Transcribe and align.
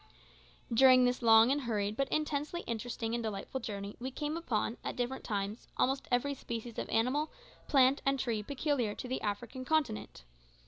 During 0.73 1.05
this 1.05 1.21
long 1.21 1.51
and 1.51 1.61
hurried 1.61 1.95
but 1.95 2.07
intensely 2.07 2.61
interesting 2.61 3.13
and 3.13 3.23
delightful 3.23 3.59
journey 3.59 3.95
we 3.99 4.09
came 4.09 4.35
upon, 4.35 4.77
at 4.83 4.95
different 4.95 5.23
times, 5.23 5.67
almost 5.77 6.07
every 6.09 6.33
species 6.33 6.79
of 6.79 6.89
animal, 6.89 7.31
plant, 7.67 8.01
and 8.03 8.19
tree 8.19 8.41
peculiar 8.41 8.95
to 8.95 9.07
the 9.07 9.21
African 9.21 9.63
continent. 9.63 10.23